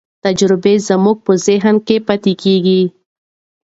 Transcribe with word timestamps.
تجربې 0.25 0.73
زموږ 0.87 1.17
په 1.25 1.33
ذهن 1.45 1.75
کې 1.87 1.97
پاتې 2.07 2.33
کېږي. 2.41 2.81